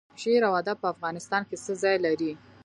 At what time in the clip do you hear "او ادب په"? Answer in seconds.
0.47-0.87